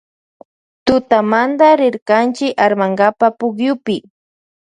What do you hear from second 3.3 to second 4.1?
pukyupi.